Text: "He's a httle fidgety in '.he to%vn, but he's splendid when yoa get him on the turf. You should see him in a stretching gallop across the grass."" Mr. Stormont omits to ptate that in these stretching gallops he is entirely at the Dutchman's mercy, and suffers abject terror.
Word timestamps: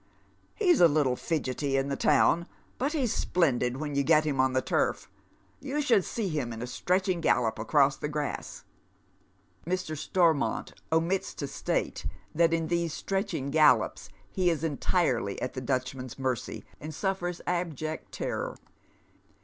"He's 0.55 0.81
a 0.81 0.87
httle 0.87 1.15
fidgety 1.15 1.77
in 1.77 1.87
'.he 1.89 1.95
to%vn, 1.95 2.47
but 2.79 2.93
he's 2.93 3.13
splendid 3.13 3.77
when 3.77 3.93
yoa 3.93 4.03
get 4.03 4.25
him 4.25 4.39
on 4.39 4.53
the 4.53 4.61
turf. 4.63 5.11
You 5.59 5.79
should 5.79 6.03
see 6.05 6.27
him 6.27 6.51
in 6.51 6.59
a 6.59 6.65
stretching 6.65 7.21
gallop 7.21 7.59
across 7.59 7.97
the 7.97 8.07
grass."" 8.07 8.63
Mr. 9.69 9.95
Stormont 9.95 10.73
omits 10.91 11.35
to 11.35 11.45
ptate 11.45 12.07
that 12.33 12.51
in 12.51 12.65
these 12.67 12.95
stretching 12.95 13.51
gallops 13.51 14.09
he 14.31 14.49
is 14.49 14.63
entirely 14.63 15.39
at 15.39 15.53
the 15.53 15.61
Dutchman's 15.61 16.17
mercy, 16.17 16.65
and 16.79 16.95
suffers 16.95 17.39
abject 17.45 18.11
terror. 18.11 18.57